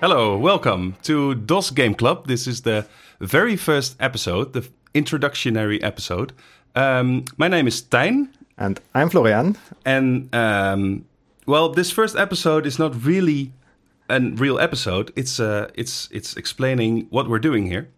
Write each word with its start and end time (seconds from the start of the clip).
Hello, 0.00 0.36
welcome 0.36 0.96
to 1.02 1.34
DOS 1.34 1.70
Game 1.70 1.94
Club. 1.94 2.26
This 2.26 2.46
is 2.46 2.62
the 2.62 2.86
very 3.20 3.56
first 3.56 3.96
episode, 4.00 4.52
the 4.52 4.68
introductionary 4.94 5.82
episode. 5.82 6.32
Um, 6.74 7.26
my 7.36 7.46
name 7.46 7.68
is 7.68 7.82
Tijn. 7.82 8.28
And 8.58 8.80
I'm 8.94 9.10
Florian. 9.10 9.56
And, 9.84 10.34
um, 10.34 11.04
well, 11.46 11.68
this 11.68 11.90
first 11.90 12.16
episode 12.16 12.66
is 12.66 12.78
not 12.78 13.04
really 13.04 13.52
a 14.08 14.18
real 14.18 14.58
episode. 14.58 15.12
It's, 15.14 15.38
uh, 15.38 15.70
it's, 15.74 16.08
it's 16.10 16.36
explaining 16.36 17.06
what 17.10 17.28
we're 17.28 17.38
doing 17.38 17.66
here. 17.66 17.88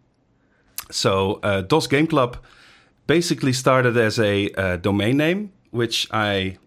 So, 0.91 1.41
uh, 1.43 1.63
DOS 1.63 1.87
Game 1.87 2.07
Club 2.07 2.37
basically 3.07 3.53
started 3.53 3.97
as 3.97 4.19
a 4.19 4.51
uh, 4.53 4.77
domain 4.77 5.17
name, 5.17 5.53
which 5.71 6.09
I, 6.11 6.59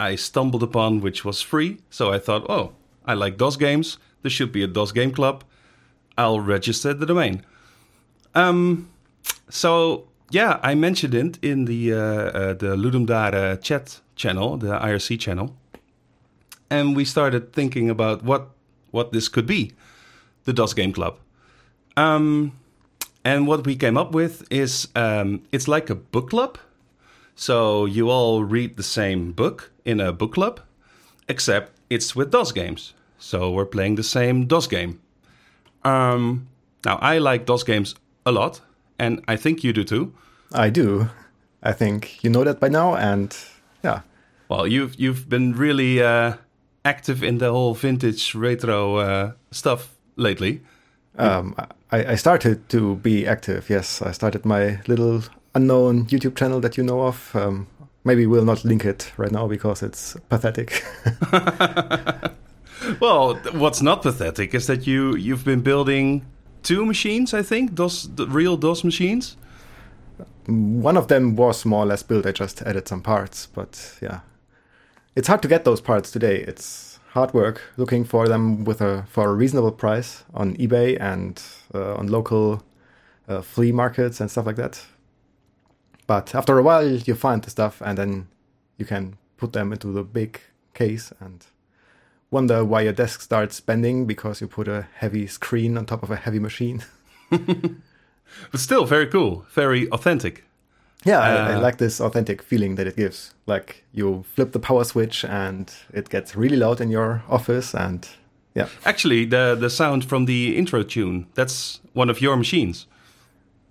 I 0.00 0.16
stumbled 0.16 0.62
upon, 0.62 1.00
which 1.00 1.24
was 1.24 1.42
free. 1.42 1.78
So 1.90 2.12
I 2.12 2.18
thought, 2.18 2.46
oh, 2.48 2.72
I 3.04 3.14
like 3.14 3.36
DOS 3.36 3.56
games 3.56 3.98
there 4.22 4.30
should 4.30 4.52
be 4.52 4.62
a 4.62 4.66
DOS 4.66 4.92
Game 4.92 5.12
Club. 5.12 5.44
I'll 6.16 6.40
register 6.40 6.92
the 6.92 7.06
domain. 7.06 7.44
Um, 8.34 8.90
so 9.48 10.08
yeah, 10.30 10.60
I 10.62 10.74
mentioned 10.74 11.14
it 11.14 11.38
in 11.42 11.64
the 11.64 11.94
uh, 11.94 11.98
uh, 11.98 12.54
the 12.54 13.58
chat 13.62 14.00
channel, 14.16 14.56
the 14.56 14.78
IRC 14.78 15.18
channel, 15.18 15.56
and 16.68 16.94
we 16.94 17.04
started 17.04 17.52
thinking 17.52 17.90
about 17.90 18.22
what 18.22 18.50
what 18.90 19.12
this 19.12 19.28
could 19.28 19.46
be, 19.46 19.72
the 20.44 20.52
DOS 20.52 20.74
Game 20.74 20.92
Club. 20.92 21.18
Um, 21.96 22.52
and 23.24 23.46
what 23.46 23.66
we 23.66 23.76
came 23.76 23.96
up 23.96 24.12
with 24.12 24.44
is 24.50 24.88
um, 24.94 25.42
it's 25.52 25.68
like 25.68 25.90
a 25.90 25.94
book 25.94 26.30
club. 26.30 26.58
So 27.34 27.86
you 27.86 28.10
all 28.10 28.44
read 28.44 28.76
the 28.76 28.82
same 28.82 29.32
book 29.32 29.70
in 29.84 30.00
a 30.00 30.12
book 30.12 30.34
club, 30.34 30.60
except 31.28 31.72
it's 31.90 32.16
with 32.16 32.30
DOS 32.30 32.52
games. 32.52 32.94
So 33.18 33.50
we're 33.50 33.66
playing 33.66 33.96
the 33.96 34.02
same 34.02 34.46
DOS 34.46 34.66
game. 34.66 35.00
Um, 35.84 36.48
now, 36.84 36.96
I 37.02 37.18
like 37.18 37.44
DOS 37.44 37.64
games 37.64 37.94
a 38.24 38.32
lot, 38.32 38.60
and 38.98 39.22
I 39.28 39.36
think 39.36 39.62
you 39.62 39.72
do 39.72 39.84
too. 39.84 40.14
I 40.52 40.70
do. 40.70 41.10
I 41.62 41.72
think 41.72 42.24
you 42.24 42.30
know 42.30 42.44
that 42.44 42.60
by 42.60 42.68
now, 42.68 42.94
and 42.94 43.36
yeah. 43.84 44.00
Well, 44.48 44.66
you've 44.66 44.98
you've 44.98 45.28
been 45.28 45.54
really 45.54 46.02
uh, 46.02 46.34
active 46.84 47.22
in 47.22 47.38
the 47.38 47.50
whole 47.50 47.74
vintage 47.74 48.34
retro 48.34 48.96
uh, 48.96 49.32
stuff 49.50 49.94
lately. 50.16 50.62
Um, 51.18 51.54
I, 51.92 52.12
I 52.12 52.14
started 52.14 52.68
to 52.70 52.96
be 52.96 53.26
active. 53.26 53.68
Yes, 53.68 54.00
I 54.00 54.12
started 54.12 54.44
my 54.44 54.80
little 54.86 55.22
unknown 55.54 56.06
YouTube 56.06 56.36
channel 56.36 56.60
that 56.60 56.76
you 56.76 56.82
know 56.82 57.02
of. 57.02 57.36
Um, 57.36 57.66
maybe 58.04 58.26
we'll 58.26 58.44
not 58.44 58.64
link 58.64 58.84
it 58.84 59.12
right 59.16 59.32
now 59.32 59.46
because 59.46 59.82
it's 59.82 60.16
pathetic. 60.28 60.84
well, 63.00 63.34
what's 63.52 63.82
not 63.82 64.02
pathetic 64.02 64.54
is 64.54 64.66
that 64.66 64.86
you 64.86 65.14
you've 65.16 65.44
been 65.44 65.60
building 65.60 66.24
two 66.62 66.84
machines, 66.84 67.34
I 67.34 67.42
think, 67.42 67.74
DOS 67.74 68.08
the 68.14 68.26
real 68.26 68.56
DOS 68.56 68.84
machines. 68.84 69.36
One 70.46 70.96
of 70.96 71.08
them 71.08 71.36
was 71.36 71.64
more 71.64 71.84
or 71.84 71.86
less 71.86 72.02
built. 72.02 72.26
I 72.26 72.32
just 72.32 72.62
added 72.62 72.88
some 72.88 73.02
parts, 73.02 73.46
but 73.46 73.98
yeah, 74.02 74.20
it's 75.14 75.28
hard 75.28 75.42
to 75.42 75.48
get 75.48 75.64
those 75.64 75.80
parts 75.80 76.10
today. 76.10 76.36
It's 76.36 76.98
hard 77.10 77.34
work 77.34 77.62
looking 77.76 78.04
for 78.04 78.28
them 78.28 78.64
with 78.64 78.80
a 78.80 79.04
for 79.08 79.28
a 79.28 79.34
reasonable 79.34 79.72
price 79.72 80.24
on 80.34 80.56
eBay 80.56 80.96
and 81.00 81.42
uh, 81.74 81.94
on 81.94 82.08
local 82.08 82.62
uh, 83.28 83.42
flea 83.42 83.72
markets 83.72 84.20
and 84.20 84.30
stuff 84.30 84.46
like 84.46 84.56
that. 84.56 84.84
But 86.10 86.34
after 86.34 86.58
a 86.58 86.62
while, 86.64 86.90
you 86.90 87.14
find 87.14 87.40
the 87.40 87.50
stuff, 87.50 87.80
and 87.80 87.96
then 87.96 88.26
you 88.78 88.84
can 88.84 89.16
put 89.36 89.52
them 89.52 89.72
into 89.72 89.92
the 89.92 90.02
big 90.02 90.40
case 90.74 91.12
and 91.20 91.46
wonder 92.32 92.64
why 92.64 92.80
your 92.80 92.92
desk 92.92 93.20
starts 93.20 93.60
bending 93.60 94.06
because 94.06 94.40
you 94.40 94.48
put 94.48 94.66
a 94.66 94.88
heavy 94.96 95.28
screen 95.28 95.78
on 95.78 95.86
top 95.86 96.02
of 96.02 96.10
a 96.10 96.16
heavy 96.16 96.40
machine. 96.40 96.82
but 97.30 98.56
still, 98.56 98.86
very 98.86 99.06
cool, 99.06 99.46
very 99.52 99.88
authentic. 99.90 100.42
Yeah, 101.04 101.20
uh, 101.20 101.22
I, 101.22 101.52
I, 101.52 101.54
uh, 101.54 101.60
like 101.60 101.78
this 101.78 102.00
authentic 102.00 102.42
feeling 102.42 102.74
that 102.74 102.88
it 102.88 102.96
gives. 102.96 103.32
Like 103.46 103.84
you 103.92 104.24
flip 104.34 104.50
the 104.50 104.58
power 104.58 104.82
switch 104.82 105.24
and 105.24 105.72
it 105.94 106.08
gets 106.08 106.34
really 106.34 106.56
loud 106.56 106.80
in 106.80 106.90
your 106.90 107.22
office, 107.28 107.72
and 107.72 108.08
yeah. 108.56 108.66
Actually, 108.84 109.26
the 109.26 109.54
the 109.54 109.70
sound 109.70 110.04
from 110.04 110.24
the 110.24 110.58
intro 110.58 110.82
tune 110.82 111.28
that's 111.34 111.80
one 111.92 112.10
of 112.10 112.20
your 112.20 112.36
machines. 112.36 112.88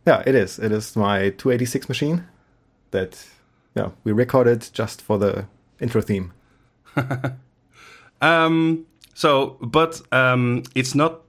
Yeah, 0.10 0.24
it 0.26 0.34
is. 0.34 0.58
It 0.58 0.72
is 0.72 0.96
my 0.96 1.30
286 1.30 1.88
machine 1.88 2.24
that 2.90 3.28
yeah 3.76 3.90
we 4.04 4.12
recorded 4.12 4.68
just 4.74 5.02
for 5.02 5.20
the 5.20 5.46
intro 5.80 6.02
theme. 6.02 6.34
Um, 8.22 8.86
so, 9.14 9.58
but 9.62 10.02
um, 10.12 10.64
it's 10.76 10.94
not 10.94 11.22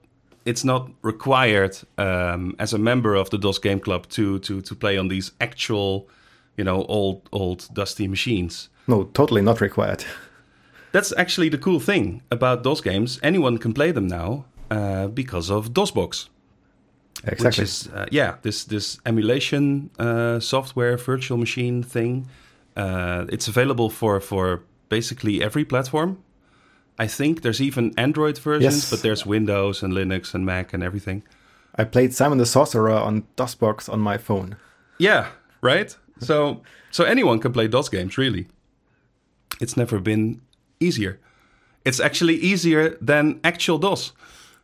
it's 0.45 0.65
not 0.65 0.89
required 1.03 1.77
um, 1.97 2.55
as 2.59 2.73
a 2.73 2.77
member 2.77 3.15
of 3.15 3.29
the 3.29 3.37
DOS 3.37 3.59
Game 3.59 3.79
Club 3.79 4.09
to 4.09 4.39
to 4.39 4.61
to 4.61 4.75
play 4.75 4.97
on 4.97 5.07
these 5.07 5.31
actual, 5.39 6.09
you 6.57 6.65
know, 6.65 6.83
old 6.89 7.29
old 7.31 7.69
dusty 7.73 8.07
machines. 8.07 8.69
No, 8.87 9.03
totally 9.13 9.41
not 9.41 9.61
required. 9.61 10.03
That's 10.91 11.13
actually 11.17 11.49
the 11.49 11.57
cool 11.57 11.79
thing 11.79 12.23
about 12.29 12.63
DOS 12.63 12.81
games. 12.81 13.19
Anyone 13.23 13.57
can 13.57 13.73
play 13.73 13.93
them 13.93 14.07
now 14.07 14.45
uh, 14.69 15.07
because 15.07 15.49
of 15.49 15.71
DOSBox. 15.71 16.27
Exactly. 17.23 17.45
Which 17.45 17.59
is, 17.59 17.87
uh, 17.87 18.07
yeah, 18.11 18.35
this 18.41 18.63
this 18.63 18.99
emulation 19.05 19.91
uh, 19.99 20.39
software 20.39 20.97
virtual 20.97 21.37
machine 21.37 21.83
thing. 21.83 22.27
Uh, 22.75 23.25
it's 23.29 23.47
available 23.47 23.89
for 23.89 24.19
for 24.19 24.63
basically 24.89 25.43
every 25.43 25.63
platform. 25.63 26.17
I 26.97 27.07
think 27.07 27.41
there's 27.41 27.61
even 27.61 27.93
Android 27.97 28.37
versions, 28.37 28.75
yes. 28.75 28.89
but 28.89 29.01
there's 29.01 29.25
Windows 29.25 29.83
and 29.83 29.93
Linux 29.93 30.33
and 30.33 30.45
Mac 30.45 30.73
and 30.73 30.83
everything. 30.83 31.23
I 31.75 31.83
played 31.83 32.13
Simon 32.13 32.37
the 32.37 32.45
Sorcerer 32.45 32.91
on 32.91 33.23
DOSBox 33.37 33.89
on 33.91 33.99
my 33.99 34.17
phone. 34.17 34.57
Yeah, 34.97 35.27
right. 35.61 35.95
So 36.19 36.61
so 36.91 37.03
anyone 37.03 37.39
can 37.39 37.53
play 37.53 37.67
DOS 37.67 37.89
games, 37.89 38.17
really. 38.17 38.47
It's 39.59 39.77
never 39.77 39.99
been 39.99 40.41
easier. 40.79 41.19
It's 41.85 41.99
actually 41.99 42.35
easier 42.35 42.97
than 43.01 43.39
actual 43.43 43.77
DOS. 43.77 44.11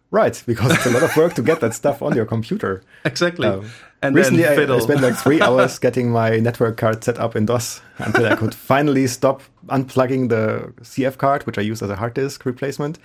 Right, 0.09 0.41
because 0.45 0.71
it's 0.71 0.85
a 0.85 0.91
lot 0.91 1.03
of 1.03 1.15
work 1.17 1.33
to 1.33 1.41
get 1.41 1.59
that 1.59 1.73
stuff 1.73 2.01
on 2.01 2.15
your 2.15 2.25
computer. 2.25 2.81
Exactly. 3.05 3.47
Um, 3.47 3.69
and 4.01 4.15
recently, 4.15 4.45
I, 4.45 4.53
I, 4.53 4.79
spent 4.79 5.01
like 5.01 5.15
three 5.15 5.41
hours 5.45 5.79
getting 5.79 6.11
my 6.11 6.37
network 6.37 6.77
card 6.77 7.03
set 7.03 7.17
up 7.17 7.35
in 7.35 7.45
DOS 7.45 7.81
until 7.97 8.25
I 8.25 8.35
could 8.35 8.53
finally 8.71 9.07
stop 9.07 9.41
unplugging 9.67 10.29
the 10.29 10.73
CF 10.81 11.17
card, 11.17 11.45
which 11.45 11.57
I 11.57 11.61
use 11.61 11.81
as 11.81 11.89
a 11.89 11.95
hard 11.95 12.13
disk 12.13 12.45
replacement, 12.45 12.99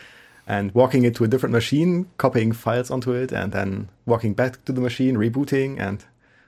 and 0.47 0.75
walking 0.75 1.05
it 1.05 1.15
to 1.17 1.25
a 1.25 1.29
different 1.29 1.53
machine, 1.53 2.09
copying 2.19 2.53
files 2.53 2.91
onto 2.91 3.13
it, 3.13 3.33
and 3.33 3.53
then 3.53 3.89
walking 4.07 4.35
back 4.35 4.65
to 4.65 4.73
the 4.73 4.81
machine, 4.81 5.17
rebooting, 5.17 5.81
and 5.81 6.05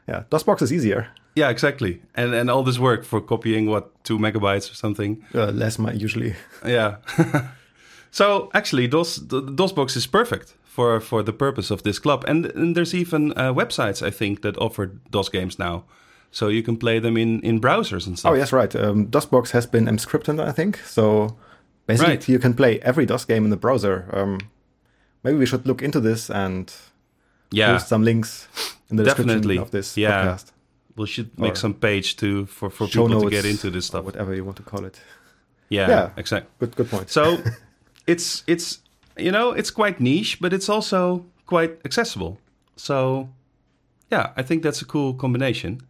yeah, 0.09 0.25
DOSBox 0.31 0.63
is 0.63 0.73
easier. 0.73 1.09
Yeah, 1.37 1.49
exactly. 1.49 2.01
And 2.15 2.35
and 2.35 2.51
all 2.51 2.63
this 2.63 2.79
work 2.79 3.05
for 3.05 3.21
copying 3.21 3.67
what 3.67 4.05
two 4.05 4.19
megabytes 4.19 4.71
or 4.71 4.75
something. 4.75 5.25
Uh, 5.35 5.51
less, 5.51 5.79
usually. 5.95 6.35
Yeah. 6.65 6.97
So 8.15 8.49
actually, 8.55 8.87
DOS 8.87 9.19
DOSBox 9.19 9.97
is 9.97 10.07
perfect 10.07 10.55
for 10.63 11.01
for 11.01 11.25
the 11.25 11.33
purpose 11.33 11.73
of 11.73 11.83
this 11.83 11.99
club, 11.99 12.25
and, 12.29 12.47
and 12.47 12.77
there's 12.77 12.95
even 12.95 13.33
uh, 13.33 13.53
websites 13.53 14.07
I 14.07 14.11
think 14.11 14.43
that 14.43 14.57
offer 14.57 14.87
DOS 15.11 15.29
games 15.29 15.59
now, 15.59 15.83
so 16.31 16.47
you 16.47 16.63
can 16.63 16.77
play 16.77 17.01
them 17.01 17.17
in 17.17 17.41
in 17.41 17.61
browsers 17.61 18.07
and 18.07 18.17
stuff. 18.17 18.31
Oh 18.31 18.37
yes, 18.37 18.53
right. 18.53 18.77
Um, 18.77 19.09
DOSBox 19.09 19.51
has 19.51 19.67
been 19.67 19.87
emscripted, 19.87 20.39
I 20.39 20.53
think. 20.53 20.77
So 20.87 21.37
basically, 21.89 22.15
right. 22.15 22.29
you 22.29 22.39
can 22.39 22.55
play 22.55 22.79
every 22.83 23.05
DOS 23.05 23.25
game 23.25 23.45
in 23.45 23.51
the 23.51 23.57
browser. 23.57 24.09
Um, 24.13 24.39
maybe 25.25 25.39
we 25.39 25.47
should 25.47 25.67
look 25.67 25.83
into 25.83 25.99
this 25.99 26.31
and 26.31 26.73
yeah. 27.51 27.73
post 27.73 27.89
some 27.89 28.05
links 28.05 28.47
in 28.91 28.97
the 28.97 29.03
Definitely. 29.03 29.57
description 29.57 29.63
of 29.63 29.71
this 29.73 29.97
yeah. 29.97 30.11
podcast. 30.13 30.53
We 30.95 31.07
should 31.09 31.37
make 31.37 31.55
or 31.55 31.57
some 31.57 31.75
page 31.75 32.15
to 32.19 32.47
for 32.47 32.71
for 32.71 32.87
people 32.87 33.23
to 33.23 33.31
get 33.31 33.45
into 33.45 33.71
this 33.71 33.87
stuff, 33.87 34.05
whatever 34.05 34.33
you 34.33 34.45
want 34.45 34.59
to 34.59 34.63
call 34.63 34.85
it. 34.85 35.01
Yeah, 35.69 35.89
yeah, 35.89 36.11
exactly. 36.17 36.51
Good, 36.61 36.77
good 36.77 36.91
point. 36.91 37.11
So 37.11 37.39
it's 38.07 38.45
it's 38.47 38.81
you 39.17 39.31
know 39.31 39.53
it's 39.53 39.71
quite 39.71 40.01
niche, 40.01 40.39
but 40.41 40.53
it's 40.53 40.69
also 40.69 41.25
quite 41.47 41.79
accessible. 41.85 42.39
So 42.77 43.29
yeah, 44.11 44.33
I 44.37 44.43
think 44.43 44.63
that's 44.63 44.83
a 44.83 44.85
cool 44.85 45.15
combination. 45.15 45.81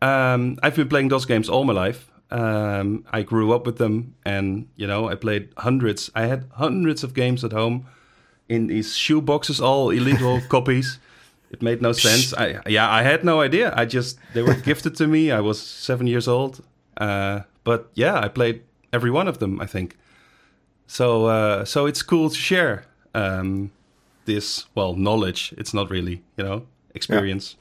Um, 0.00 0.58
I've 0.62 0.74
been 0.74 0.88
playing 0.88 1.08
DOS 1.08 1.24
games 1.24 1.48
all 1.48 1.64
my 1.64 1.72
life. 1.72 2.10
Um, 2.30 3.04
I 3.12 3.22
grew 3.22 3.52
up 3.52 3.66
with 3.66 3.76
them, 3.76 4.14
and 4.24 4.68
you 4.76 4.86
know 4.86 5.08
I 5.08 5.14
played 5.14 5.50
hundreds. 5.58 6.10
I 6.14 6.26
had 6.26 6.46
hundreds 6.52 7.04
of 7.04 7.14
games 7.14 7.44
at 7.44 7.52
home 7.52 7.86
in 8.48 8.66
these 8.66 8.96
shoe 8.96 9.20
boxes, 9.20 9.60
all 9.60 9.90
illegal 9.90 10.40
copies. 10.48 10.98
It 11.50 11.60
made 11.60 11.82
no 11.82 11.92
sense. 11.92 12.32
I, 12.32 12.60
yeah, 12.66 12.90
I 12.90 13.02
had 13.02 13.24
no 13.24 13.42
idea. 13.42 13.74
I 13.76 13.84
just 13.84 14.18
they 14.32 14.42
were 14.42 14.54
gifted 14.54 14.96
to 14.96 15.06
me. 15.06 15.30
I 15.30 15.40
was 15.40 15.60
seven 15.60 16.06
years 16.06 16.26
old, 16.26 16.64
uh, 16.96 17.40
but 17.64 17.90
yeah, 17.94 18.18
I 18.18 18.28
played 18.28 18.62
every 18.92 19.10
one 19.10 19.28
of 19.28 19.38
them. 19.38 19.60
I 19.60 19.66
think. 19.66 19.96
So 20.86 21.26
uh, 21.26 21.64
so 21.64 21.86
it's 21.86 22.02
cool 22.02 22.30
to 22.30 22.36
share 22.36 22.84
um, 23.14 23.70
this 24.24 24.66
well 24.74 24.94
knowledge. 24.94 25.54
It's 25.56 25.72
not 25.74 25.90
really 25.90 26.22
you 26.36 26.44
know 26.44 26.66
experience. 26.94 27.56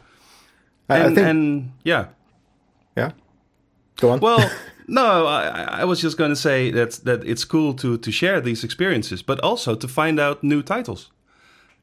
Yeah. 0.89 1.05
And, 1.05 1.15
think, 1.15 1.27
and 1.27 1.71
yeah, 1.83 2.05
yeah. 2.97 3.11
Go 3.95 4.09
on. 4.09 4.19
Well, 4.19 4.51
no, 4.87 5.25
I, 5.27 5.81
I 5.81 5.85
was 5.85 6.01
just 6.01 6.17
going 6.17 6.31
to 6.31 6.35
say 6.35 6.71
that 6.71 6.91
that 7.03 7.23
it's 7.23 7.45
cool 7.45 7.73
to 7.75 7.97
to 7.97 8.11
share 8.11 8.41
these 8.41 8.63
experiences, 8.63 9.23
but 9.23 9.39
also 9.39 9.75
to 9.75 9.87
find 9.87 10.19
out 10.19 10.43
new 10.43 10.61
titles. 10.61 11.11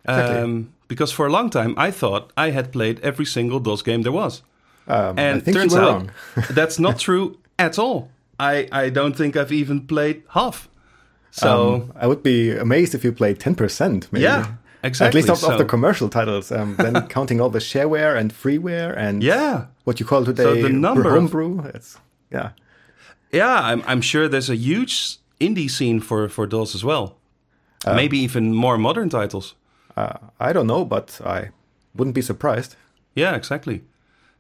Exactly. 0.05 0.43
Um, 0.43 0.73
because 0.89 1.13
for 1.13 1.27
a 1.27 1.31
long 1.31 1.51
time 1.51 1.75
I 1.77 1.91
thought 1.91 2.33
I 2.37 2.51
had 2.51 2.73
played 2.73 3.01
every 3.01 3.27
single 3.27 3.61
DOS 3.61 3.83
game 3.83 4.03
there 4.03 4.13
was. 4.13 4.43
Um, 4.87 5.19
And 5.19 5.37
I 5.37 5.41
think 5.41 5.57
turns 5.57 5.75
out 5.75 5.81
wrong. 5.81 6.11
that's 6.51 6.79
not 6.79 6.99
true 6.99 7.37
at 7.59 7.79
all. 7.79 8.09
I, 8.41 8.69
I 8.73 8.89
don't 8.89 9.17
think 9.17 9.37
I've 9.37 9.53
even 9.53 9.87
played 9.87 10.23
half. 10.29 10.69
So 11.31 11.75
Um, 11.75 11.93
I 11.97 12.07
would 12.07 12.23
be 12.23 12.57
amazed 12.57 12.95
if 12.95 13.05
you 13.05 13.13
played 13.13 13.39
10%, 13.39 14.09
yeah, 14.13 14.53
exactly. 14.83 15.07
At 15.09 15.15
least 15.15 15.31
of, 15.31 15.39
so, 15.39 15.53
of 15.53 15.59
the 15.59 15.65
commercial 15.65 16.09
titles. 16.09 16.51
Um, 16.51 16.77
then 16.77 17.07
counting 17.09 17.41
all 17.41 17.51
the 17.51 17.61
shareware 17.61 18.17
and 18.17 18.33
freeware 18.33 18.97
and 18.97 19.23
yeah, 19.23 19.67
what 19.85 20.01
you 20.01 20.07
call 20.07 20.25
today 20.25 20.43
So 20.43 20.55
the 20.55 20.69
number 20.71 21.11
homebrew. 21.11 21.65
It's, 21.75 21.99
yeah. 22.33 22.51
yeah. 23.33 23.61
I'm 23.61 23.83
I'm 23.87 24.01
sure 24.01 24.29
there's 24.29 24.51
a 24.51 24.57
huge 24.57 25.19
indie 25.41 25.71
scene 25.71 26.01
for 26.01 26.29
for 26.29 26.47
DOS 26.47 26.75
as 26.75 26.83
well. 26.85 27.17
Um, 27.87 27.97
Maybe 27.97 28.19
even 28.19 28.55
more 28.55 28.79
modern 28.79 29.09
titles. 29.09 29.55
Uh, 29.97 30.19
I 30.41 30.53
don't 30.53 30.67
know, 30.67 30.85
but 30.85 31.21
I 31.25 31.51
wouldn't 31.95 32.15
be 32.15 32.23
surprised. 32.23 32.75
Yeah, 33.15 33.37
exactly. 33.37 33.83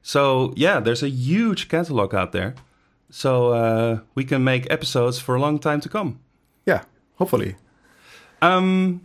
So 0.02 0.52
yeah, 0.56 0.80
there's 0.80 1.02
a 1.02 1.08
huge 1.08 1.68
catalog 1.68 2.14
out 2.14 2.32
there. 2.32 2.54
So 3.10 3.52
uh, 3.52 4.00
we 4.14 4.24
can 4.24 4.42
make 4.44 4.70
episodes 4.70 5.18
for 5.18 5.34
a 5.36 5.40
long 5.40 5.58
time 5.58 5.80
to 5.80 5.88
come. 5.88 6.18
Yeah, 6.68 6.82
hopefully. 7.14 7.56
Um, 8.42 9.00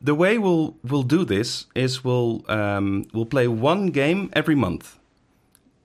the 0.00 0.14
way 0.14 0.38
we'll 0.38 0.76
we'll 0.84 1.08
do 1.16 1.24
this 1.24 1.66
is 1.74 2.04
we'll 2.04 2.44
um, 2.48 3.08
we'll 3.12 3.26
play 3.26 3.48
one 3.48 3.90
game 3.90 4.30
every 4.34 4.54
month. 4.54 5.00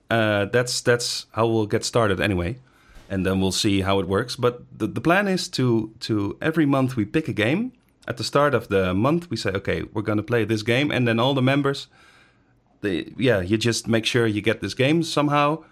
Uh, 0.08 0.44
that's 0.44 0.80
that's 0.80 1.26
how 1.32 1.48
we'll 1.48 1.66
get 1.66 1.84
started 1.84 2.20
anyway, 2.20 2.58
and 3.10 3.26
then 3.26 3.40
we'll 3.40 3.58
see 3.64 3.80
how 3.80 3.98
it 3.98 4.06
works. 4.06 4.36
But 4.36 4.62
the, 4.78 4.86
the 4.86 5.00
plan 5.00 5.26
is 5.26 5.48
to 5.48 5.90
to 6.06 6.36
every 6.40 6.66
month 6.66 6.94
we 6.94 7.04
pick 7.04 7.26
a 7.28 7.32
game. 7.32 7.72
At 8.06 8.16
the 8.16 8.24
start 8.24 8.54
of 8.54 8.68
the 8.68 8.94
month, 8.94 9.30
we 9.30 9.36
say, 9.36 9.50
okay, 9.50 9.82
we're 9.92 10.02
going 10.02 10.18
to 10.18 10.22
play 10.32 10.44
this 10.44 10.62
game, 10.62 10.92
and 10.92 11.08
then 11.08 11.18
all 11.18 11.34
the 11.34 11.42
members, 11.42 11.88
they 12.80 13.12
yeah, 13.18 13.40
you 13.40 13.58
just 13.58 13.88
make 13.88 14.06
sure 14.06 14.26
you 14.28 14.42
get 14.42 14.60
this 14.60 14.74
game 14.74 15.02
somehow, 15.02 15.64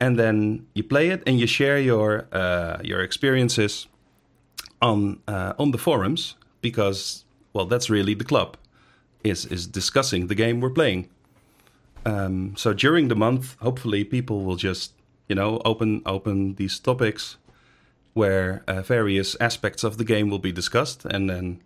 and 0.00 0.18
then 0.18 0.66
you 0.74 0.84
play 0.84 1.10
it 1.10 1.22
and 1.26 1.38
you 1.38 1.46
share 1.46 1.78
your 1.78 2.28
uh, 2.32 2.78
your 2.82 3.02
experiences 3.02 3.88
on 4.82 5.20
uh, 5.28 5.52
on 5.58 5.70
the 5.70 5.78
forums 5.78 6.34
because 6.60 7.24
well 7.54 7.64
that's 7.66 7.88
really 7.88 8.14
the 8.14 8.24
club 8.24 8.56
is 9.24 9.46
is 9.46 9.66
discussing 9.66 10.26
the 10.26 10.34
game 10.34 10.60
we're 10.60 10.70
playing 10.74 11.08
um, 12.04 12.54
so 12.56 12.72
during 12.74 13.08
the 13.08 13.14
month 13.16 13.56
hopefully 13.60 14.04
people 14.04 14.44
will 14.44 14.56
just 14.56 14.92
you 15.28 15.34
know 15.36 15.60
open 15.64 16.02
open 16.04 16.54
these 16.56 16.78
topics 16.80 17.36
where 18.14 18.62
uh, 18.68 18.82
various 18.82 19.36
aspects 19.40 19.84
of 19.84 19.96
the 19.96 20.04
game 20.04 20.28
will 20.28 20.40
be 20.40 20.52
discussed 20.52 21.04
and 21.06 21.30
then 21.30 21.60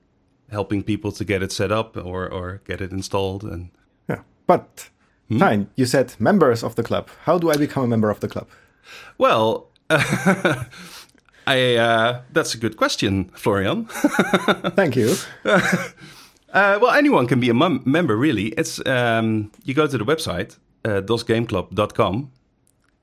helping 0.51 0.83
people 0.83 1.11
to 1.11 1.25
get 1.25 1.43
it 1.43 1.51
set 1.53 1.73
up 1.73 1.97
or 1.97 2.29
or 2.29 2.61
get 2.67 2.81
it 2.81 2.93
installed 2.93 3.43
and 3.43 3.71
Yeah. 4.09 4.21
But 4.47 4.91
Hmm? 5.29 5.39
fine, 5.41 5.67
you 5.75 5.87
said 5.87 6.15
members 6.21 6.63
of 6.63 6.75
the 6.75 6.83
club. 6.85 7.09
How 7.25 7.39
do 7.39 7.51
I 7.51 7.57
become 7.57 7.83
a 7.85 7.89
member 7.89 8.11
of 8.11 8.21
the 8.21 8.29
club? 8.29 8.47
well 9.19 9.67
I 11.47 11.77
uh, 11.77 12.21
that's 12.33 12.55
a 12.55 12.59
good 12.59 12.77
question 12.77 13.31
Florian 13.35 13.85
Thank 14.77 14.97
you. 14.97 15.15
Uh, 15.45 16.79
well, 16.81 16.91
anyone 16.93 17.27
can 17.27 17.39
be 17.41 17.51
a 17.51 17.55
mem- 17.55 17.83
member, 17.85 18.17
really. 18.17 18.47
It's 18.57 18.81
um, 18.87 19.51
you 19.65 19.75
go 19.75 19.87
to 19.87 19.99
the 19.99 20.05
website 20.05 20.57
uh, 20.85 21.01
dosgameclub.com. 21.03 22.31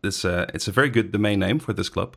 It's 0.04 0.26
uh, 0.26 0.46
it's 0.54 0.68
a 0.68 0.72
very 0.72 0.90
good 0.90 1.12
domain 1.12 1.40
name 1.40 1.60
for 1.60 1.74
this 1.74 1.90
club, 1.90 2.16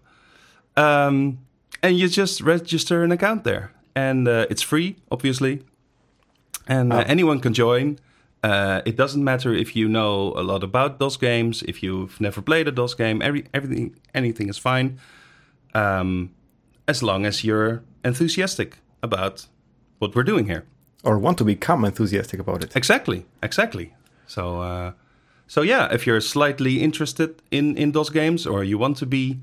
um, 0.77 1.39
and 1.83 1.99
you 1.99 2.09
just 2.09 2.41
register 2.41 3.03
an 3.05 3.13
account 3.13 3.45
there, 3.45 3.71
and 3.95 4.27
uh, 4.29 4.47
it's 4.51 4.63
free, 4.63 4.97
obviously, 5.11 5.63
and 6.67 6.93
uh, 6.93 6.97
Oh. 6.97 7.05
anyone 7.07 7.41
can 7.41 7.53
join. 7.53 7.99
Uh, 8.43 8.81
it 8.85 8.97
doesn't 8.97 9.23
matter 9.25 9.53
if 9.53 9.75
you 9.77 9.89
know 9.89 10.33
a 10.37 10.43
lot 10.43 10.63
about 10.63 10.99
DOS 10.99 11.17
games, 11.17 11.63
if 11.63 11.83
you've 11.83 12.21
never 12.21 12.41
played 12.43 12.67
a 12.69 12.73
DOS 12.73 12.95
game. 12.95 13.21
Every 13.23 13.45
everything 13.53 13.95
anything 14.15 14.49
is 14.49 14.59
fine, 14.59 14.99
um, 15.77 16.31
as 16.87 17.03
long 17.03 17.27
as 17.27 17.45
you're 17.45 17.83
enthusiastic 18.05 18.79
about 19.03 19.47
what 19.99 20.15
we're 20.15 20.27
doing 20.27 20.47
here. 20.47 20.63
Or 21.05 21.19
want 21.19 21.39
to 21.39 21.45
become 21.45 21.85
enthusiastic 21.87 22.41
about 22.41 22.65
it. 22.65 22.77
Exactly, 22.77 23.27
exactly. 23.43 23.95
So, 24.27 24.61
uh, 24.61 24.93
so 25.47 25.63
yeah, 25.63 25.95
if 25.95 26.07
you're 26.07 26.21
slightly 26.21 26.83
interested 26.83 27.31
in 27.51 27.77
in 27.77 27.93
those 27.93 28.11
games 28.11 28.47
or 28.47 28.65
you 28.65 28.79
want 28.79 28.99
to 28.99 29.07
be 29.07 29.39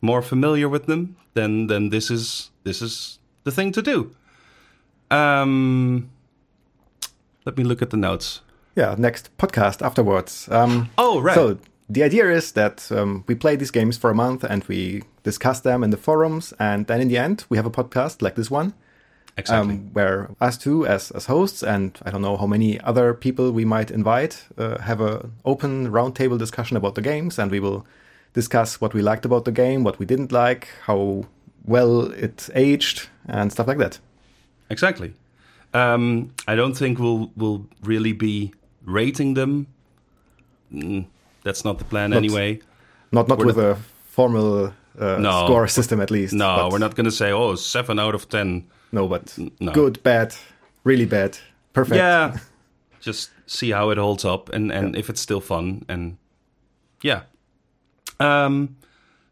more 0.00 0.22
familiar 0.22 0.68
with 0.68 0.84
them, 0.86 1.16
then 1.34 1.68
then 1.68 1.90
this 1.90 2.10
is 2.10 2.50
this 2.64 2.82
is 2.82 3.18
the 3.44 3.50
thing 3.50 3.72
to 3.72 3.82
do. 3.82 4.10
Um, 5.10 6.10
let 7.46 7.56
me 7.56 7.64
look 7.64 7.82
at 7.82 7.90
the 7.90 7.96
notes. 7.96 8.42
Yeah, 8.76 8.94
next 8.98 9.30
podcast 9.36 9.82
afterwards. 9.82 10.48
Um, 10.50 10.88
Oh, 10.98 11.20
right. 11.22 11.34
So 11.34 11.58
the 11.90 12.02
idea 12.04 12.30
is 12.30 12.52
that 12.52 12.90
um, 12.92 13.24
we 13.26 13.34
play 13.34 13.56
these 13.56 13.70
games 13.72 13.98
for 13.98 14.10
a 14.10 14.14
month 14.14 14.44
and 14.44 14.64
we 14.64 15.02
discuss 15.22 15.60
them 15.60 15.82
in 15.84 15.90
the 15.90 15.96
forums, 15.96 16.54
and 16.58 16.86
then 16.86 17.00
in 17.00 17.08
the 17.08 17.18
end 17.18 17.44
we 17.48 17.56
have 17.56 17.66
a 17.66 17.70
podcast 17.70 18.22
like 18.22 18.34
this 18.36 18.50
one, 18.50 18.72
Exactly. 19.36 19.74
um, 19.74 19.90
where 19.92 20.28
us 20.40 20.56
two 20.58 20.86
as 20.86 21.10
as 21.10 21.26
hosts 21.26 21.62
and 21.62 21.98
I 22.06 22.10
don't 22.10 22.22
know 22.22 22.36
how 22.36 22.46
many 22.46 22.80
other 22.80 23.14
people 23.14 23.52
we 23.52 23.64
might 23.64 23.90
invite 23.90 24.44
uh, 24.58 24.78
have 24.78 25.00
a 25.00 25.28
open 25.44 25.90
roundtable 25.90 26.38
discussion 26.38 26.76
about 26.76 26.94
the 26.94 27.02
games, 27.02 27.38
and 27.38 27.50
we 27.50 27.60
will 27.60 27.84
discuss 28.34 28.80
what 28.80 28.94
we 28.94 29.02
liked 29.02 29.24
about 29.24 29.44
the 29.44 29.52
game, 29.52 29.82
what 29.84 29.98
we 29.98 30.06
didn't 30.06 30.32
like, 30.32 30.68
how 30.86 31.24
well 31.64 32.12
it 32.12 32.48
aged, 32.54 33.08
and 33.28 33.50
stuff 33.52 33.66
like 33.66 33.78
that. 33.78 33.98
Exactly. 34.68 35.12
Um, 35.74 36.30
I 36.48 36.54
don't 36.56 36.76
think 36.76 36.98
we'll 36.98 37.30
we'll 37.36 37.66
really 37.82 38.12
be 38.12 38.52
rating 38.84 39.34
them. 39.34 39.66
Mm, 40.72 41.06
that's 41.44 41.64
not 41.64 41.78
the 41.78 41.84
plan 41.84 42.10
Not- 42.10 42.16
anyway. 42.18 42.60
Not 43.12 43.28
not 43.28 43.38
We're 43.38 43.46
with 43.46 43.58
a 43.58 43.76
formal 44.08 44.72
uh, 44.98 45.16
No. 45.18 45.44
score 45.46 45.66
system 45.68 46.00
at 46.00 46.10
least. 46.10 46.32
No, 46.32 46.68
we're 46.70 46.78
not 46.78 46.94
going 46.94 47.06
to 47.06 47.10
say 47.12 47.32
oh 47.32 47.56
seven 47.56 47.98
out 47.98 48.14
of 48.14 48.28
ten. 48.28 48.64
No, 48.92 49.08
but 49.08 49.36
no. 49.60 49.72
good, 49.72 50.02
bad, 50.02 50.34
really 50.84 51.06
bad, 51.06 51.38
perfect. 51.72 51.96
Yeah, 51.96 52.38
just 53.00 53.30
see 53.46 53.70
how 53.72 53.90
it 53.90 53.98
holds 53.98 54.24
up 54.24 54.48
and 54.52 54.70
and 54.72 54.96
if 54.96 55.08
it's 55.10 55.20
still 55.20 55.40
fun 55.40 55.84
and 55.88 56.16
yeah. 57.02 57.22
Um, 58.18 58.76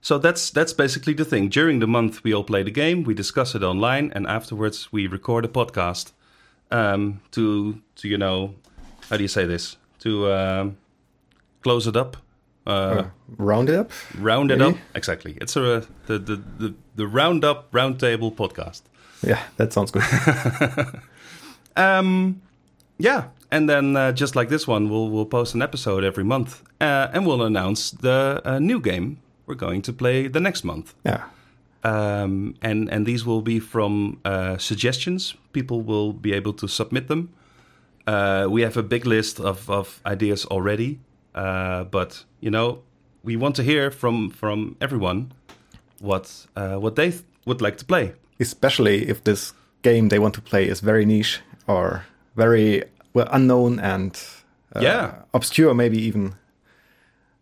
so 0.01 0.19
that's 0.19 0.51
that's 0.51 0.73
basically 0.73 1.13
the 1.15 1.25
thing. 1.25 1.49
During 1.51 1.81
the 1.81 1.87
month, 1.87 2.25
we 2.25 2.33
all 2.35 2.45
play 2.45 2.63
the 2.63 2.71
game, 2.71 3.05
we 3.05 3.15
discuss 3.15 3.55
it 3.55 3.63
online, 3.63 4.11
and 4.15 4.27
afterwards 4.27 4.93
we 4.93 5.07
record 5.07 5.45
a 5.45 5.49
podcast 5.49 6.13
um, 6.71 7.21
to 7.33 7.81
to 7.97 8.09
you 8.09 8.19
know 8.19 8.55
how 9.11 9.17
do 9.17 9.23
you 9.23 9.29
say 9.29 9.47
this 9.47 9.77
to 10.01 10.33
um, 10.33 10.77
close 11.69 11.89
it 11.91 11.97
up. 11.97 12.17
Uh, 12.67 12.71
Uh, 12.71 13.05
round 13.39 13.69
it 13.69 13.79
up. 13.81 13.91
round 14.21 14.51
it 14.51 14.59
maybe? 14.59 14.71
up 14.71 14.79
exactly. 14.95 15.33
It's 15.41 15.57
a 15.57 15.83
the 16.07 16.19
the 16.19 16.37
the, 16.59 16.75
the 16.97 17.07
round 17.07 17.45
up 17.45 17.65
round 17.75 17.99
table 18.01 18.31
podcast. 18.33 18.83
Yeah, 19.27 19.39
that 19.57 19.73
sounds 19.73 19.91
good. 19.93 20.05
Um, 21.77 22.41
yeah, 22.99 23.23
and 23.51 23.69
then 23.69 23.97
uh, 23.97 24.13
just 24.13 24.35
like 24.37 24.49
this 24.49 24.67
one, 24.69 24.89
we'll 24.91 25.09
we'll 25.11 25.27
post 25.27 25.55
an 25.55 25.63
episode 25.63 26.05
every 26.05 26.25
month, 26.25 26.63
uh, 26.81 27.09
and 27.13 27.27
we'll 27.27 27.43
announce 27.43 27.91
the 27.93 28.41
uh, 28.45 28.59
new 28.59 28.81
game 28.81 29.17
we're 29.47 29.55
going 29.67 29.83
to 29.83 29.93
play 29.93 30.29
the 30.29 30.41
next 30.41 30.65
month. 30.65 30.95
yeah, 31.07 31.23
Um, 31.85 32.55
and 32.63 32.89
and 32.93 33.07
these 33.07 33.25
will 33.25 33.43
be 33.43 33.61
from 33.61 34.19
uh, 34.25 34.59
suggestions. 34.59 35.35
People 35.53 35.83
will 35.83 36.13
be 36.13 36.33
able 36.37 36.53
to 36.55 36.67
submit 36.69 37.07
them. 37.09 37.29
Uh, 38.07 38.47
we 38.51 38.63
have 38.65 38.77
a 38.79 38.83
big 38.83 39.07
list 39.07 39.39
of, 39.41 39.69
of 39.71 40.01
ideas 40.07 40.47
already, 40.47 40.99
uh, 41.39 41.85
but 41.91 42.25
you 42.41 42.51
know 42.51 42.79
we 43.25 43.37
want 43.37 43.55
to 43.57 43.63
hear 43.63 43.91
from 43.91 44.31
from 44.31 44.77
everyone 44.81 45.31
what 46.01 46.47
uh, 46.57 46.77
what 46.83 46.95
they 46.95 47.11
th- 47.11 47.23
would 47.47 47.61
like 47.63 47.77
to 47.79 47.85
play. 47.85 48.13
especially 48.41 49.09
if 49.11 49.19
this 49.25 49.55
game 49.83 50.09
they 50.09 50.19
want 50.19 50.35
to 50.35 50.41
play 50.51 50.69
is 50.71 50.81
very 50.85 51.05
niche 51.05 51.41
or 51.67 52.03
very 52.37 52.83
well 53.15 53.29
unknown 53.33 53.79
and 53.81 54.13
uh, 54.77 54.81
Yeah. 54.83 55.11
obscure, 55.33 55.75
maybe 55.75 55.97
even. 56.09 56.35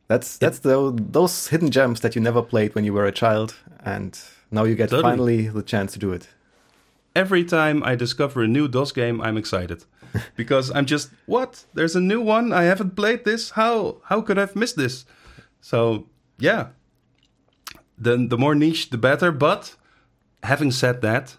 That's 0.08 0.38
that's 0.38 0.60
the 0.60 0.92
those 1.12 1.50
hidden 1.50 1.70
gems 1.70 2.00
that 2.00 2.14
you 2.14 2.22
never 2.22 2.42
played 2.42 2.74
when 2.74 2.84
you 2.84 2.94
were 2.94 3.06
a 3.08 3.12
child, 3.12 3.54
and 3.84 4.18
now 4.50 4.64
you 4.64 4.74
get 4.76 4.90
Totally. 4.90 5.02
finally 5.10 5.48
the 5.48 5.62
chance 5.62 5.92
to 5.94 5.98
do 5.98 6.12
it. 6.14 6.28
Every 7.16 7.44
time 7.44 7.82
I 7.82 7.96
discover 7.96 8.42
a 8.42 8.48
new 8.48 8.68
DOS 8.68 8.92
game, 8.92 9.20
I'm 9.20 9.38
excited 9.38 9.84
because 10.36 10.70
I'm 10.70 10.86
just 10.86 11.10
what? 11.24 11.64
There's 11.74 11.96
a 11.96 12.00
new 12.00 12.20
one. 12.20 12.52
I 12.52 12.64
haven't 12.64 12.94
played 12.94 13.24
this. 13.24 13.50
How 13.50 13.96
how 14.04 14.20
could 14.20 14.38
I 14.38 14.42
have 14.42 14.56
missed 14.56 14.76
this? 14.76 15.04
So 15.60 16.06
yeah, 16.38 16.68
the 17.98 18.16
the 18.28 18.38
more 18.38 18.54
niche, 18.54 18.90
the 18.90 18.98
better. 18.98 19.32
But 19.32 19.74
having 20.42 20.70
said 20.70 21.00
that, 21.00 21.36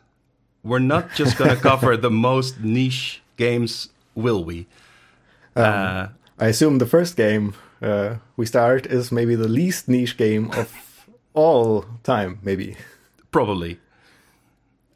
we're 0.63 0.87
not 0.93 1.13
just 1.15 1.37
going 1.37 1.55
to 1.55 1.61
cover 1.61 1.95
the 1.95 2.11
most 2.11 2.59
niche 2.59 3.21
games, 3.37 3.89
will 4.15 4.43
we? 4.43 4.65
uh, 5.55 6.07
I 6.39 6.47
assume 6.47 6.77
the 6.77 6.85
first 6.85 7.15
game 7.15 7.55
uh, 7.81 8.17
we 8.35 8.45
start 8.45 8.85
is 8.85 9.11
maybe 9.11 9.35
the 9.35 9.47
least 9.47 9.87
niche 9.87 10.17
game 10.17 10.51
of 10.51 10.69
all 11.33 11.85
time, 12.03 12.39
maybe. 12.43 12.75
Probably. 13.31 13.79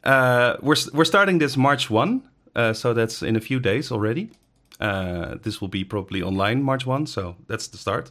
Uh, 0.04 0.56
we're 0.60 0.76
we're 0.92 1.04
starting 1.06 1.38
this 1.40 1.56
March 1.56 1.90
one, 1.90 2.20
Uh, 2.56 2.72
so 2.74 2.92
that's 2.94 3.22
in 3.22 3.36
a 3.36 3.40
few 3.40 3.60
days 3.60 3.90
already. 3.92 4.28
Uh, 4.80 5.36
this 5.42 5.60
will 5.60 5.68
be 5.70 5.84
probably 5.84 6.22
online 6.22 6.62
March 6.62 6.86
1, 6.86 7.06
so 7.06 7.34
that's 7.48 7.68
the 7.68 7.78
start. 7.78 8.10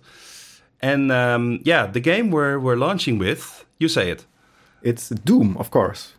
And 0.82 1.12
um, 1.12 1.60
yeah, 1.66 1.92
the 1.92 2.00
game 2.00 2.32
we're, 2.32 2.58
we're 2.60 2.78
launching 2.78 3.20
with, 3.20 3.66
you 3.78 3.90
say 3.90 4.10
it. 4.12 4.26
It's 4.82 5.10
Doom, 5.10 5.58
of 5.58 5.70
course. 5.70 6.14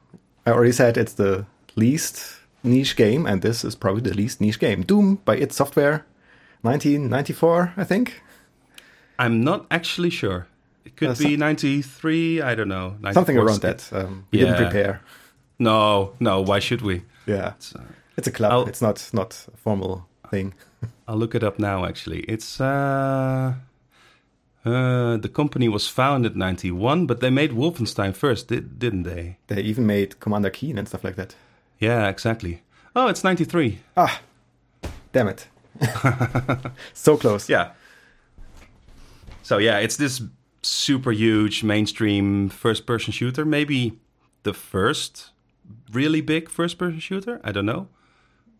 I 0.46 0.50
already 0.50 0.72
said 0.72 0.96
it's 0.96 1.14
the 1.14 1.44
least 1.74 2.36
niche 2.62 2.94
game, 2.96 3.26
and 3.26 3.40
this 3.42 3.64
is 3.64 3.74
probably 3.74 4.02
the 4.02 4.14
least 4.16 4.40
niche 4.40 4.58
game. 4.60 4.82
Doom 4.82 5.18
by 5.24 5.36
id 5.36 5.52
Software, 5.52 6.04
1994, 6.62 7.72
I 7.76 7.84
think. 7.84 8.22
I'm 9.18 9.42
not 9.42 9.66
actually 9.70 10.10
sure. 10.10 10.46
It 10.84 10.96
could 10.96 11.10
Uh, 11.10 11.14
be 11.28 11.36
93, 11.36 12.40
I 12.42 12.54
don't 12.54 12.68
know. 12.68 12.94
Something 13.12 13.38
around 13.38 13.60
that. 13.62 13.88
Um, 13.92 14.24
we 14.32 14.38
didn't 14.38 14.56
prepare. 14.56 15.00
No, 15.62 16.12
no, 16.18 16.40
why 16.42 16.58
should 16.60 16.82
we? 16.82 17.02
Yeah, 17.26 17.52
It's, 17.56 17.74
uh, 17.74 17.82
it's 18.16 18.26
a 18.28 18.32
club. 18.32 18.52
I'll- 18.52 18.68
It's 18.68 18.82
not 18.82 19.10
not 19.12 19.46
a 19.54 19.56
formal 19.56 20.06
thing. 20.30 20.54
I'll 21.08 21.18
look 21.18 21.34
it 21.34 21.42
up 21.44 21.58
now, 21.58 21.84
actually. 21.84 22.20
It's. 22.28 22.60
Uh, 22.60 23.54
uh, 24.64 25.16
the 25.16 25.28
company 25.28 25.68
was 25.68 25.88
founded 25.88 26.36
91, 26.36 27.06
but 27.06 27.20
they 27.20 27.30
made 27.30 27.50
Wolfenstein 27.52 28.14
first, 28.14 28.48
did, 28.48 28.78
didn't 28.78 29.02
they? 29.04 29.36
They 29.48 29.60
even 29.62 29.86
made 29.86 30.20
Commander 30.20 30.50
Keen 30.50 30.78
and 30.78 30.86
stuff 30.88 31.02
like 31.04 31.16
that. 31.16 31.34
Yeah, 31.80 32.08
exactly. 32.08 32.62
Oh, 32.94 33.08
it's 33.08 33.24
93. 33.24 33.78
Ah, 33.96 34.20
damn 35.12 35.28
it! 35.28 35.48
so 36.94 37.16
close. 37.16 37.48
Yeah. 37.48 37.72
So 39.42 39.58
yeah, 39.58 39.78
it's 39.82 39.96
this 39.96 40.22
super 40.62 41.10
huge 41.12 41.64
mainstream 41.64 42.48
first 42.48 42.86
person 42.86 43.12
shooter, 43.12 43.44
maybe 43.44 43.98
the 44.44 44.54
first 44.54 45.31
really 45.92 46.20
big 46.20 46.48
first 46.48 46.78
person 46.78 47.00
shooter, 47.00 47.40
I 47.44 47.52
don't 47.52 47.66
know. 47.66 47.88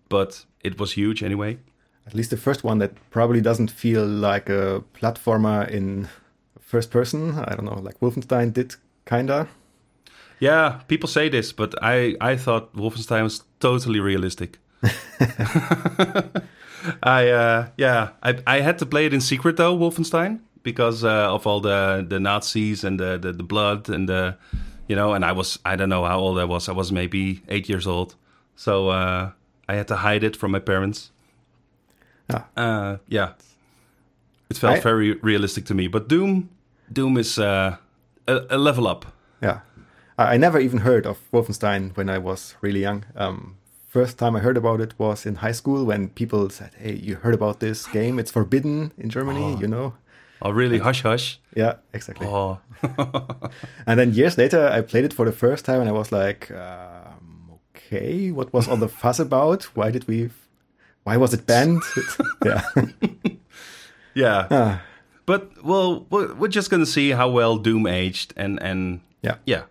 But 0.09 0.45
it 0.63 0.79
was 0.79 0.93
huge 0.93 1.23
anyway. 1.23 1.59
At 2.07 2.15
least 2.15 2.31
the 2.31 2.37
first 2.37 2.65
one 2.65 2.79
that 2.79 2.93
probably 3.11 3.41
doesn't 3.41 3.71
feel 3.71 4.05
like 4.05 4.49
a 4.49 4.83
platformer 4.95 5.69
in 5.69 6.09
first 6.61 6.91
person. 6.91 7.39
I 7.39 7.55
don't 7.55 7.65
know, 7.65 7.81
like 7.81 8.01
Wolfenstein 8.01 8.53
did, 8.53 8.77
kinda. 9.07 9.49
Yeah, 10.41 10.81
people 10.89 11.09
say 11.09 11.29
this, 11.29 11.53
but 11.53 11.75
I 11.81 12.17
I 12.21 12.37
thought 12.37 12.75
Wolfenstein 12.75 13.23
was 13.23 13.45
totally 13.61 14.01
realistic. 14.01 14.59
I 17.03 17.29
uh, 17.29 17.69
yeah, 17.77 18.09
I 18.23 18.39
I 18.47 18.61
had 18.61 18.79
to 18.79 18.87
play 18.87 19.07
it 19.07 19.13
in 19.13 19.21
secret 19.21 19.57
though, 19.57 19.79
Wolfenstein, 19.79 20.41
because 20.65 21.05
uh, 21.05 21.33
of 21.33 21.47
all 21.47 21.61
the 21.61 22.05
the 22.09 22.19
Nazis 22.19 22.85
and 22.85 22.99
the, 22.99 23.19
the 23.19 23.33
the 23.33 23.45
blood 23.45 23.89
and 23.89 24.09
the 24.09 24.37
you 24.89 24.97
know, 24.97 25.15
and 25.15 25.25
I 25.25 25.33
was 25.33 25.59
I 25.65 25.77
don't 25.77 25.89
know 25.89 26.05
how 26.05 26.19
old 26.19 26.39
I 26.39 26.45
was. 26.45 26.69
I 26.69 26.73
was 26.73 26.91
maybe 26.93 27.43
eight 27.49 27.69
years 27.69 27.87
old, 27.87 28.15
so 28.57 28.89
uh, 28.89 29.31
I 29.69 29.75
had 29.75 29.87
to 29.89 29.97
hide 29.97 30.25
it 30.25 30.37
from 30.37 30.51
my 30.53 30.61
parents. 30.61 31.11
Ah. 32.31 32.45
Uh, 32.57 32.97
yeah, 33.09 33.33
it 34.51 34.57
felt 34.59 34.77
I- 34.79 34.81
very 34.81 35.13
realistic 35.23 35.65
to 35.67 35.75
me. 35.75 35.89
But 35.89 36.09
Doom, 36.09 36.49
Doom 36.93 37.17
is 37.19 37.39
uh, 37.39 37.77
a, 38.27 38.41
a 38.51 38.59
level 38.59 38.87
up. 38.87 39.05
Yeah. 39.43 39.61
I 40.19 40.35
I 40.35 40.39
never 40.39 40.61
even 40.61 40.81
heard 40.81 41.07
of 41.07 41.19
Wolfenstein 41.33 41.97
when 41.97 42.09
I 42.09 42.19
was 42.19 42.55
really 42.63 42.81
young. 42.81 43.05
Um, 43.17 43.57
first 43.89 44.19
time 44.19 44.37
I 44.37 44.41
heard 44.41 44.57
about 44.57 44.81
it 44.81 44.95
was 44.99 45.27
in 45.27 45.37
high 45.37 45.55
school 45.55 45.85
when 45.87 46.09
people 46.09 46.51
said, 46.51 46.71
"Hey, 46.79 46.95
you 46.95 47.17
heard 47.17 47.35
about 47.35 47.59
this 47.59 47.87
game? 47.93 48.21
It's 48.21 48.31
forbidden 48.33 48.93
in 48.99 49.09
Germany, 49.11 49.57
you 49.61 49.69
know." 49.69 49.93
Oh, 50.45 50.51
really? 50.51 50.79
Hush, 50.79 51.03
hush. 51.03 51.39
Yeah, 51.55 51.75
exactly. 51.93 52.27
Oh, 52.27 52.59
And 53.87 53.99
then 53.99 54.13
years 54.13 54.37
later, 54.37 54.69
I 54.69 54.81
played 54.83 55.05
it 55.05 55.13
for 55.15 55.25
the 55.25 55.33
first 55.33 55.65
time, 55.65 55.81
and 55.81 55.89
I 55.89 55.93
was 55.93 56.11
like, 56.11 56.51
um, 56.51 57.59
"Okay, 57.77 58.33
what 58.33 58.53
was 58.53 58.67
all 58.69 58.77
the 58.77 58.89
fuss 59.01 59.21
about? 59.21 59.65
Why 59.77 59.91
did 59.93 60.09
we? 60.09 60.31
Why 61.05 61.17
was 61.17 61.33
it 61.33 61.47
banned?" 61.47 61.83
yeah, 62.45 62.63
yeah. 64.15 64.47
Ah, 64.51 64.83
But 65.27 65.63
well, 65.65 66.07
we're 66.11 66.35
we're 66.35 66.49
just 66.57 66.71
gonna 66.71 66.87
see 66.87 67.11
how 67.13 67.31
well 67.31 67.57
Doom 67.59 67.87
aged, 67.87 68.35
and 68.37 68.59
and 68.63 69.01
yeah. 69.23 69.37
yeah, 69.47 69.63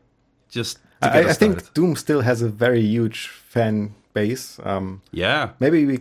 just 0.49 0.79
I, 1.01 1.29
I 1.29 1.33
think. 1.33 1.73
Doom 1.73 1.95
still 1.95 2.21
has 2.21 2.41
a 2.41 2.49
very 2.49 2.81
huge 2.81 3.27
fan 3.27 3.93
base. 4.13 4.59
Um, 4.63 5.01
Yeah, 5.11 5.49
maybe 5.59 5.85
we. 5.85 5.99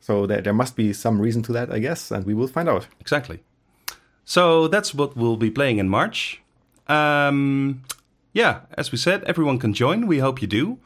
So 0.00 0.26
there, 0.26 0.40
there 0.42 0.54
must 0.54 0.76
be 0.76 0.92
some 0.92 1.20
reason 1.20 1.42
to 1.42 1.52
that, 1.52 1.70
I 1.72 1.78
guess, 1.80 2.10
and 2.10 2.24
we 2.24 2.34
will 2.34 2.48
find 2.48 2.68
out. 2.68 2.86
exactly. 3.00 3.40
So 4.24 4.68
that's 4.68 4.94
what 4.94 5.16
we'll 5.16 5.36
be 5.36 5.50
playing 5.50 5.78
in 5.78 5.88
March. 5.88 6.40
Um, 6.88 7.82
yeah, 8.32 8.60
as 8.76 8.92
we 8.92 8.98
said, 8.98 9.24
everyone 9.24 9.58
can 9.58 9.74
join. 9.74 10.06
We 10.06 10.18
hope 10.18 10.40
you 10.40 10.48
do. 10.48 10.78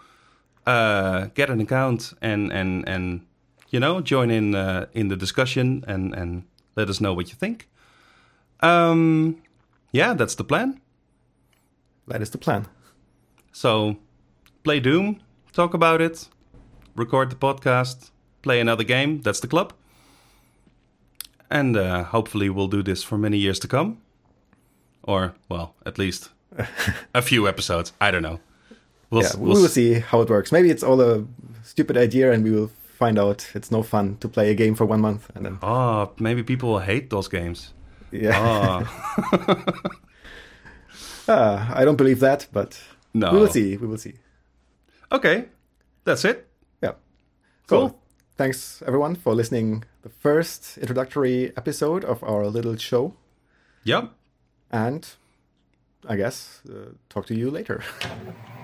Uh, 0.66 1.26
get 1.34 1.50
an 1.50 1.60
account 1.60 2.14
and 2.22 2.50
and 2.50 2.88
and 2.88 3.20
you 3.68 3.78
know 3.78 4.00
join 4.00 4.30
in 4.30 4.54
uh, 4.54 4.86
in 4.94 5.08
the 5.08 5.16
discussion 5.16 5.84
and 5.86 6.14
and 6.14 6.44
let 6.76 6.88
us 6.88 7.00
know 7.00 7.12
what 7.12 7.28
you 7.28 7.34
think. 7.34 7.68
Um, 8.60 9.42
yeah, 9.92 10.14
that's 10.14 10.34
the 10.34 10.44
plan. 10.44 10.80
That 12.08 12.22
is 12.22 12.30
the 12.30 12.38
plan. 12.38 12.66
So, 13.52 13.96
play 14.62 14.80
Doom, 14.80 15.20
talk 15.52 15.74
about 15.74 16.00
it, 16.00 16.28
record 16.96 17.30
the 17.30 17.36
podcast, 17.36 18.10
play 18.42 18.60
another 18.60 18.84
game. 18.84 19.20
That's 19.20 19.40
the 19.40 19.46
club. 19.46 19.72
And 21.50 21.76
uh, 21.76 22.04
hopefully, 22.04 22.48
we'll 22.50 22.68
do 22.68 22.82
this 22.82 23.02
for 23.02 23.18
many 23.18 23.36
years 23.38 23.58
to 23.60 23.68
come. 23.68 23.98
Or, 25.02 25.34
well, 25.48 25.74
at 25.86 25.98
least 25.98 26.30
a 27.14 27.22
few 27.22 27.46
episodes. 27.48 27.92
I 28.00 28.10
don't 28.10 28.22
know. 28.22 28.40
We'll, 29.10 29.22
yeah, 29.22 29.36
we'll 29.36 29.64
s- 29.64 29.72
see 29.72 29.94
how 30.00 30.20
it 30.22 30.28
works. 30.30 30.50
Maybe 30.52 30.70
it's 30.70 30.82
all 30.82 31.00
a 31.00 31.24
stupid 31.62 31.96
idea, 31.96 32.32
and 32.32 32.42
we 32.42 32.50
will 32.50 32.70
find 32.98 33.18
out 33.18 33.50
it's 33.54 33.70
no 33.70 33.82
fun 33.82 34.16
to 34.20 34.28
play 34.28 34.50
a 34.50 34.54
game 34.54 34.74
for 34.74 34.86
one 34.86 35.00
month, 35.00 35.28
and 35.34 35.44
then 35.44 35.58
Oh, 35.62 36.10
maybe 36.18 36.42
people 36.42 36.70
will 36.70 36.78
hate 36.80 37.10
those 37.10 37.28
games. 37.28 37.74
yeah, 38.10 38.84
Oh, 38.86 39.64
Ah, 41.28 41.72
I 41.74 41.84
don't 41.84 41.96
believe 41.96 42.20
that, 42.20 42.46
but 42.52 42.78
no. 43.14 43.32
we 43.32 43.38
will 43.38 43.48
see. 43.48 43.76
We 43.76 43.86
will 43.86 43.98
see. 43.98 44.14
Okay, 45.10 45.46
that's 46.04 46.24
it. 46.24 46.46
Yeah, 46.82 46.92
Cool. 47.66 47.88
So, 47.88 47.94
thanks 48.36 48.82
everyone 48.86 49.16
for 49.16 49.34
listening. 49.34 49.84
The 50.04 50.10
first 50.10 50.76
introductory 50.78 51.50
episode 51.56 52.04
of 52.04 52.22
our 52.22 52.46
little 52.46 52.76
show, 52.76 53.14
Yep. 53.84 54.10
and 54.70 55.08
I 56.06 56.16
guess 56.16 56.60
uh, 56.68 56.92
talk 57.08 57.24
to 57.26 57.34
you 57.34 57.50
later. 57.50 57.82